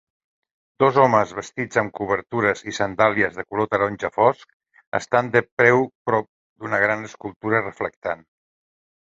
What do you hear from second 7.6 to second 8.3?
reflectant.